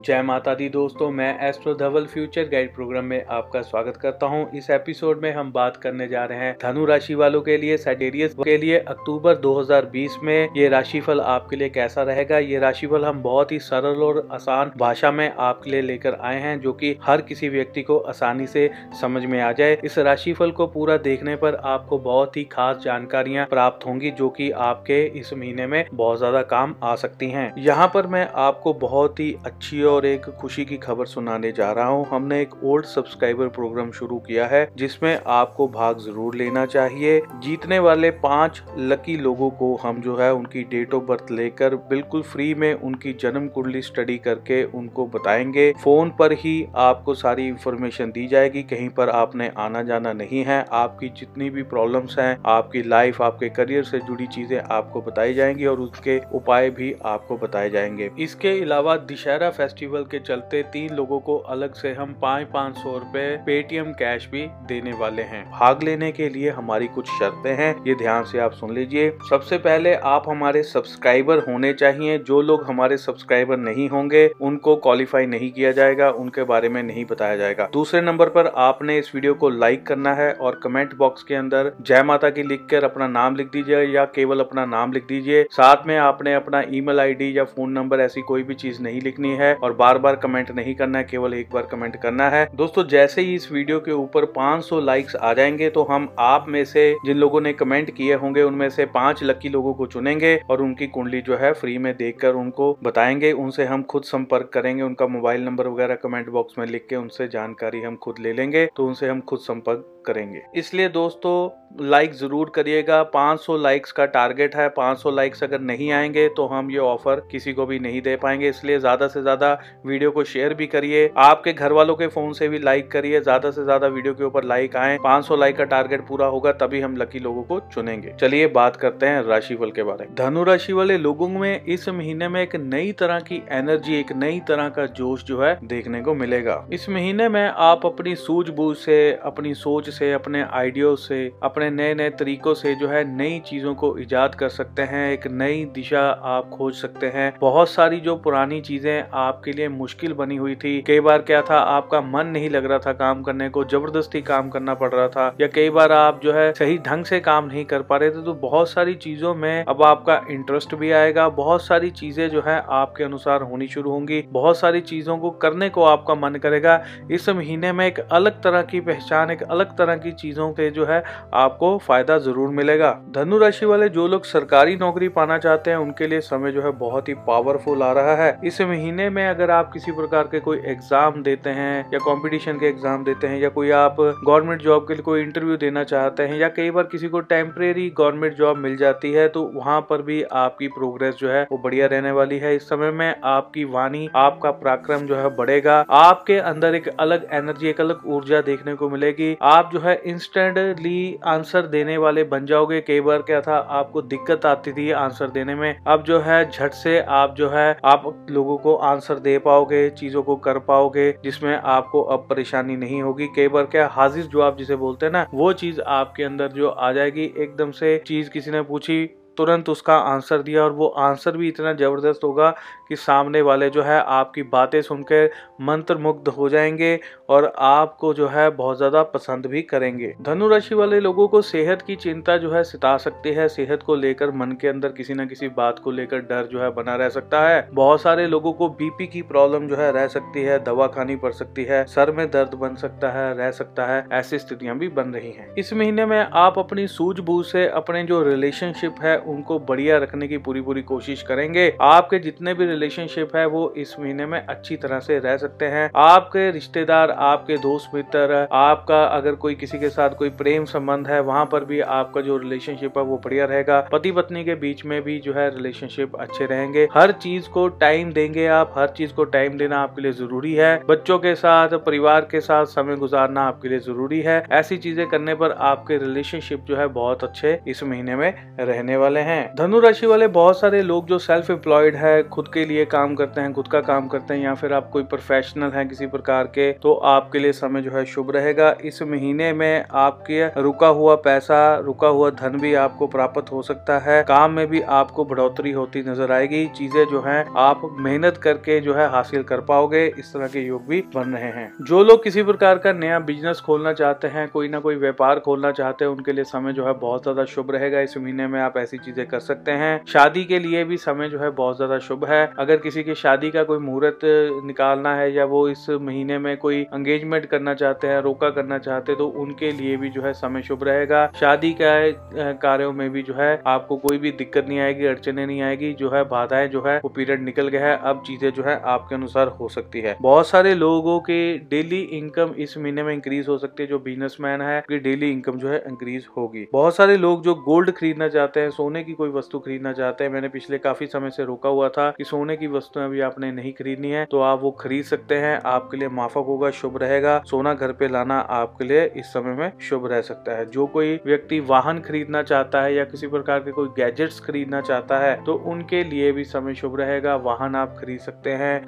[0.00, 4.50] जय माता दी दोस्तों, मैं astro Dhawal future guide program में आपका स्वागत करता हूँ।
[4.54, 8.34] इस एपिसोड में हम बात करने जा रहे हैं धनु राशि वालों के लिए सेटेरियस
[8.34, 12.38] के लिए, अक्टूबर 2020 में। ये राशिफल आपके लिए कैसा रहेगा?
[12.38, 16.60] ये राशिफल हम बहुत ही सरल और आसान भाषा में आपके लिए लेकर आए हैं,
[16.60, 20.66] जो की हर किसी व्यक्ति को आसानी से समझ में आ जाए। इस राशिफल को
[20.66, 25.66] पूरा देखने पर आपको बहुत ही खास जानकारियाँ प्राप्त होंगी, जो की आपके इस महीने
[25.66, 30.06] में बहुत ज़्यादा काम आ सकती है। यहाँ पर मैं आपको बहुत ही अच्छी और
[30.06, 34.46] एक खुशी की खबर सुनाने जा रहा हूँ। हमने एक ओल्ड सब्सक्राइबर प्रोग्राम शुरू किया
[34.46, 40.16] है, जिसमें आपको भाग ज़रूर लेना चाहिए। जीतने वाले पाँच लकी लोगों को हम जो
[40.16, 45.06] है उनकी डेट ऑफ़ बर्थ लेकर बिल्कुल फ्री में उनकी जन्म कुंडली स्टडी करके उनको
[45.06, 50.44] बताएँगे। फ़ोन पर ही आपको सारी इंफॉर्मेशन दी जाएगी। कहीं पर आपने आना जाना नहीं
[50.44, 55.34] है। आपकी जितनी भी प्रॉब्लम्स हैं, आपकी लाइफ आपके करियर से जुड़ी चीज़ें आपको बताई
[55.34, 60.62] जाएँगी और उसके उपाय भी आपको बताए जाएँगे। इसके अलावा दशहरा दिशहरा फेस्टिवल के चलते
[60.72, 65.22] तीन लोगों को अलग से हम पाँच पाँच सौ रूपए पेटीएम कैश भी देने वाले
[65.22, 69.10] हैं। भाग लेने के लिए हमारी कुछ शर्तें हैं, ये ध्यान से आप सुन लीजिए।
[69.30, 75.26] सबसे पहले आप हमारे सब्सक्राइबर होने चाहिए। जो लोग हमारे सब्सक्राइबर नहीं होंगे, उनको क्वालिफाई
[75.26, 79.34] नहीं किया जाएगा, उनके बारे में नहीं बताया जाएगा। दूसरे नंबर पर आपने इस वीडियो
[79.34, 83.08] को लाइक करना है और कमेंट बॉक्स के अंदर जय माता की लिख कर अपना
[83.08, 87.32] नाम लिख दीजिए या केवल अपना नाम लिख दीजिए। साथ में आपने अपना ईमेल आईडी
[87.38, 90.74] या फ़ोन नंबर ऐसी कोई भी चीज़ नहीं लिखनी है और बार बार कमेंट नहीं
[90.74, 94.24] करना है, केवल एक बार कमेंट करना है। दोस्तों, जैसे ही इस वीडियो के ऊपर
[94.32, 98.42] 500 लाइक्स आ जाएँगे तो हम आप में से जिन लोगों ने कमेंट किए होंगे,
[98.42, 102.34] उनमें से पाँच लकी लोगों को चुनेंगे और उनकी कुंडली जो है फ्री में देखकर
[102.34, 106.86] उनको बताएँगे। उनसे हम खुद संपर्क करेंगे, उनका मोबाइल नंबर वगैरह कमेंट बॉक्स में लिख
[106.90, 111.34] के उनसे जानकारी हम खुद ले लेंगे तो उनसे हम खुद संपर्क करेंगे। इसलिए दोस्तों
[111.80, 116.70] लाइक ज़रूर करिएगा। 500 लाइक्स का टारगेट है। 500 लाइक्स अगर नहीं आएँगे तो हम
[116.70, 119.52] ये ऑफ़र किसी को भी नहीं दे पाएँगे। इसलिए ज़्यादा से ज़्यादा
[119.86, 123.50] वीडियो को शेयर भी करिए। आपके घर वालों के फ़ोन से भी लाइक करिए। ज़्यादा
[123.50, 126.96] से ज़्यादा वीडियो के ऊपर लाइक आए। 500 लाइक का टारगेट पूरा होगा, तभी हम
[126.96, 130.98] लकी लोगों को चुनेंगे। चलिए बात करते हैं राशिफल के बारे में। धनु राशि वाले
[130.98, 135.24] लोगों में इस महीने में एक नई तरह की एनर्जी एक नई तरह का जोश
[135.24, 140.12] जो है देखने को मिलेगा। इस महीने में आप अपनी सूझबूझ से, अपनी सोच से,
[140.12, 144.48] अपने आइडियो से, अपने नए नए तरीकों से जो है नई चीज़ों को इजाद कर
[144.50, 149.52] सकते हैं, एक नई दिशा आप खोज सकते हैं। बहुत सारी जो पुरानी चीज़ें आपके
[149.52, 152.92] लिए मुश्किल बनी हुई थी। कई बार क्या था, आपका मन नहीं लग रहा था
[152.94, 156.52] काम करने को, ज़बरदस्ती काम करना पड़ रहा था, या कई बार आप जो है
[156.54, 159.82] सही ढंग से काम नहीं कर पा रहे थे तो बहुत सारी चीज़ों में अब
[159.82, 164.58] आपका इंटरेस्ट भी आएगा। बहुत सारी चीज़ें जो है आपके अनुसार होनी शुरू होंगी। बहुत
[164.58, 168.80] सारी चीज़ों को करने को आपका मन करेगा। इस महीने में एक अलग तरह की
[168.82, 171.02] पहचान, एक अलग तरह की चीज़ों के जो है
[171.34, 176.06] आपको फ़ायदा ज़रूर मिलेगा। धनु राशि वाले जो लोग सरकारी नौकरी पाना चाहते हैं, उनके
[176.06, 179.72] लिए समय जो है बहुत ही पावरफुल आ रहा है। इस महीने में अगर आप
[179.72, 183.70] किसी प्रकार के कोई एग्ज़ाम देते हैं या कंपटीशन के एग्ज़ाम देते हैं या कोई
[183.76, 187.20] आप गवर्नमेंट जॉब के लिए कोई इंटरव्यू देना चाहते हैं या कई बार किसी को
[187.26, 191.58] टेम्परेरी गवर्नमेंट जॉब मिल जाती है तो वहाँ पर भी आपकी प्रोग्रेस जो है वो
[191.58, 196.38] बढ़िया रहने वाली है। इस समय में आपकी वाणी, आपका पराक्रम जो है बढ़ेगा। आपके
[196.40, 201.66] अंदर एक अलग एनर्जी एक अलग ऊर्जा देखने को मिलेगी। आप जो है इंस्टेंटली आंसर
[201.66, 205.76] देने वाले बन जाओगे। कई बार क्या था, आपको दिक्कत आती थी आंसर देने में।
[205.86, 210.22] अब जो है, झट से आप जो है, आप लोगों को आंसर दे पाओगे, चीज़ों
[210.22, 214.76] को कर पाओगे, जिसमें आपको अब परेशानी नहीं होगी। कई बार क्या, हाजिर जवाब जिसे
[214.76, 218.62] बोलते हैं ना, वो चीज़ आपके अंदर जो आ जाएगी, एकदम से चीज़ किसी ने
[218.62, 222.54] पूछी, तुरंत उसका आंसर दिया और वो आंसर भी इतना ज़बरदस्त होगा
[222.88, 225.30] कि सामने वाले जो है आपकी बातें सुनकर
[225.60, 226.98] मंत्र मुग्ध हो जाएँगे
[227.28, 231.82] और आपको जो है बहुत ज़्यादा पसंद भी करेंगे। धनु राशि वाले लोगों को सेहत
[231.82, 235.26] की चिंता जो है सिता सकती है। सेहत को लेकर मन के अंदर किसी न
[235.26, 238.68] किसी बात को लेकर डर जो है बना रह सकता है। बहुत सारे लोगों को
[238.68, 242.30] बीपी की प्रॉब्लम जो है रह सकती है, दवा खानी पड़ सकती है, सर में
[242.30, 246.06] दर्द बन सकता है, रह सकता है, ऐसी स्थितियाँ भी बन रही हैं। इस महीने
[246.06, 250.82] में आप अपनी सूझबूझ से अपने जो रिलेशनशिप है, उनको बढ़िया रखने की पूरी पूरी
[250.82, 255.36] कोशिश करेंगे। आपके जितने भी रिलेशनशिप है, वो इस महीने में अच्छी तरह से रह
[255.36, 260.64] सकते हैं। आपके रिश्तेदार, आपके दोस्त मित्र, आपका अगर कोई किसी के साथ कोई प्रेम
[260.64, 264.54] संबंध है, वहाँ पर भी आपका जो रिलेशनशिप है, वो बढ़िया रहेगा। पति पत्नी के
[264.54, 268.88] बीच में भी जो है रिलेशनशिप अच्छे रहेंगे। हर चीज़ को टाइम देंगे आप, हर
[268.88, 272.96] चीज़ को टाइम देना आपके लिए ज़रूरी है। बच्चों के साथ, परिवार के साथ समय
[272.96, 277.58] गुजारना आपके लिए ज़रूरी है। ऐसी चीज़ें करने पर आपके रिलेशनशिप जो है, बहुत अच्छे
[277.68, 281.96] इस महीने में रहने वाले हैं। धनु राशि वाले बहुत सारे लोग जो सेल्फ एम्प्लॉयड
[281.96, 284.88] है, खुद के लिए काम करते हैं, खुद का काम करते हैं या फिर आप
[284.90, 289.02] कोई प्रोफेशनल हैं किसी प्रकार के तो आपके लिए समय जो है शुभ रहेगा। इस
[289.04, 294.22] महीने में आपके रुका हुआ पैसा, रुका हुआ धन भी आपको प्राप्त हो सकता है।
[294.24, 298.94] काम में भी आपको बढ़ोतरी होती नज़र आएगी। चीज़ें जो है, आप मेहनत करके जो
[298.94, 302.42] है हासिल कर पाओगे। इस तरह के योग भी बन रहे हैं। जो लोग किसी
[302.42, 306.32] प्रकार का नया बिज़नेस खोलना चाहते हैं, कोई ना कोई व्यापार खोलना चाहते हैं, उनके
[306.32, 309.40] लिए समय जो है बहुत ज़्यादा शुभ रहेगा। इस महीने में आप ऐसी चीज़ें कर
[309.40, 313.02] सकते हैं। शादी के लिए भी समय जो है बहुत ज़्यादा शुभ है। अगर किसी
[313.02, 314.20] की शादी का कोई मुहूर्त
[314.64, 319.12] निकालना है या वो इस महीने में कोई एंगेजमेंट करना चाहते हैं, रोका करना चाहते
[319.12, 323.22] हैं तो उनके लिए भी जो है समय शुभ रहेगा। शादी का कार्यों में भी
[323.22, 326.82] जो है आपको कोई भी दिक्कत नहीं आएगी, अड़चने नहीं आएगी, जो है बाधाएँ जो
[326.82, 330.16] है वो पीरियड निकल गया है। अब चीज़ें जो है आपके अनुसार हो सकती है।
[330.20, 331.36] बहुत सारे लोगों के
[331.70, 335.68] डेली इनकम इस महीने में इंक्रीज हो सकती है, जो बिजनेसमैन है डेली इनकम जो
[335.68, 339.58] है इंक्रीज होगी। बहुत सारे लोग जो गोल्ड खरीदना चाहते हैं, सोने की कोई वस्तु
[339.58, 343.04] खरीदना चाहते हैं, मैंने पिछले काफ़ी समय से रोका हुआ था कि सोने की वस्तुएँ
[343.04, 346.70] अभी आपने नहीं खरीदनी है तो आप वो खरीद सकते हैं। आपके लिए माफक होगा,
[346.72, 350.66] शुभ रहेगा। सोना घर पे लाना आपके लिए इस समय में शुभ रह सकता है।
[350.66, 355.18] जो कोई व्यक्ति वाहन खरीदना चाहता है या किसी प्रकार के कोई गैजेट्स खरीदना चाहता
[355.18, 358.80] है तो उनके लिए भी समय शुभ रहेगा। वाहन आप खरीद सकते हैं।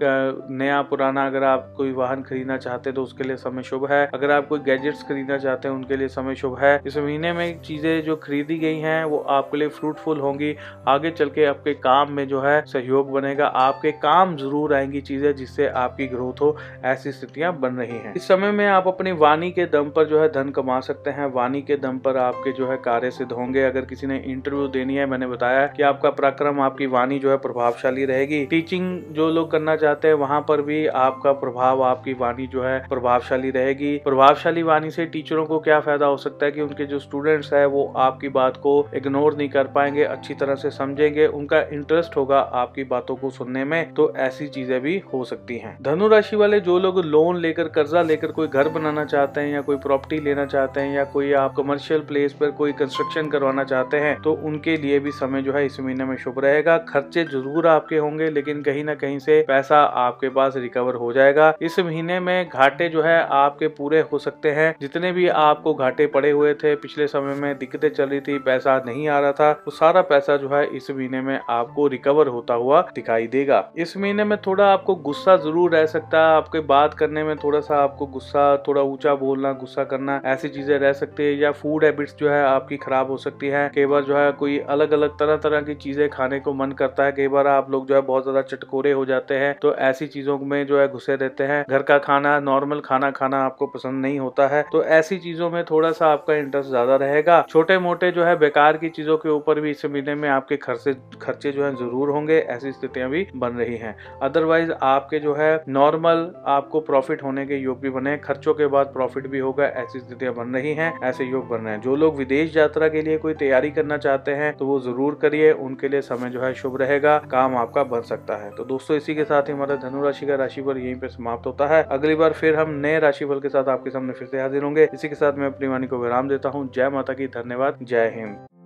[0.50, 4.05] नया, पुराना अगर आप कोई वाहन खरीदना चाहते हैं तो उसके लिए समय शुभ है।
[4.14, 7.60] अगर आप कोई गैजेट्स खरीदना चाहते हैं, उनके लिए समय शुभ है। इस महीने में
[7.62, 10.55] चीज़ें जो खरीदी गई हैं, वो आपके लिए फ्रूटफुल होंगी।
[10.88, 15.34] आगे चल के आपके काम में जो है सहयोग बनेगा। आपके काम ज़रूर आएँगी चीज़ें
[15.36, 19.50] जिससे आपकी ग्रोथ हो, ऐसी स्थितियाँ बन रही हैं। इस समय में आप अपनी वाणी
[19.50, 22.70] के दम पर जो है धन कमा सकते हैं। वाणी के दम पर आपके जो
[22.70, 26.60] है कार्य सिद्ध होंगे। अगर किसी ने इंटरव्यू देनी है, मैंने बताया कि आपका पराक्रम,
[26.60, 30.86] आपकी वाणी जो है प्रभावशाली रहेगी। टीचिंग जो लोग करना चाहते हैं, वहाँ पर भी
[30.86, 36.06] आपका प्रभाव, आपकी वाणी जो है प्रभावशाली रहेगी। प्रभावशाली वाणी से टीचरों को क्या फ़ायदा
[36.06, 39.66] हो सकता है कि उनके जो स्टूडेंट्स है, वो आपकी बात को इग्नोर नहीं कर
[39.66, 44.46] पाएँगे, अच्छी तरह से समझेंगे। उनका इंटरेस्ट होगा आपकी बातों को सुनने में तो ऐसी
[44.49, 48.49] चीज़ें भी हो सकती हैं। धनु राशि वाले जो लोग लोन लेकर, कर्जा लेकर कोई
[48.49, 52.32] घर बनाना चाहते हैं या कोई प्रॉपर्टी लेना चाहते हैं या कोई आप कमर्शियल प्लेस
[52.32, 56.05] पर कोई कंस्ट्रक्शन करवाना चाहते हैं तो उनके लिए भी समय जो है इस महीने
[56.05, 60.56] में शुभ रहेगा। खर्चे ज़रूर आपके होंगे, लेकिन कहीं ना कहीं से पैसा आपके पास
[60.58, 65.12] रिकवर हो जाएगा। इस महीने में घाटे जो है आपके पूरे हो सकते हैं। जितने
[65.12, 69.08] भी आपको घाटे पड़े हुए थे, पिछले समय में दिक्कतें चल रही थी, पैसा नहीं
[69.08, 72.81] आ रहा था वो सारा पैसा जो है इस महीने में आपको रिकवर होता हुआ
[72.94, 77.25] दिखाई देगा। इस महीने में थोड़ा आपको गुस्सा ज़रूर रह सकता है। आपके बात करने
[77.25, 81.34] में थोड़ा सा आपको गुस्सा, थोड़ा ऊँचा बोलना, गुस्सा करना, ऐसी चीज़ें रह सकती है
[81.34, 84.58] या फ़ूड हैबिट्स जो है आपकी खराब हो सकती है। कई बार जो है कोई
[84.69, 87.86] अलग अलग तरह तरह की चीज़ें खाने को मन करता है। कई बार आप लोग
[87.88, 91.16] जो है बहुत ज़्यादा चटकोरे हो जाते हैं। तो ऐसी चीज़ों में जो है घुसे
[91.16, 95.19] रहते हैं। घर का खाना नॉर्मल खाना खाना आपको पसंद नहीं होता है। तो ऐसी
[95.19, 99.16] चीज़ों में थोड़ा सा आपका इंटरेस्ट ज़्यादा रहेगा। छोटे मोटे जो है बेकार की चीज़ों
[99.19, 103.07] के ऊपर भी इस महीने में आपके खर्चे खर्चे जो है ज़रूर होंगे। ऐसी स्थितियाँ
[103.08, 107.90] भी बन रही हैं। अदरवाइज़ आपके जो है नॉर्मल आपको प्रॉफिट होने के योग भी
[107.90, 111.58] बने, खर्चों के बाद प्रॉफिट भी होगा, ऐसी स्थितियाँ बन रही हैं, ऐसे योग बन
[111.58, 114.78] रहे हैं। जो लोग विदेश यात्रा के लिए कोई तैयारी करना चाहते हैं तो वो
[114.81, 118.64] ज़रूर करिए, उनके लिए समय जो है शुभ रहेगा, काम आपका बन सकता है। तो
[118.66, 121.82] दोस्तों, इसी के साथ ही हमारा धनुराशि का राशि पर यहीं पे समाप्त होता है।
[121.90, 124.88] अगली बार फिर हम नए राशि फल के साथ आपके सामने फिर से हाजिर होंगे।
[124.94, 128.12] इसी के साथ मैं अपनी वाणी को विराम देता हूँ। जय माता की, धन्यवाद। जय
[128.16, 128.57] हिंद।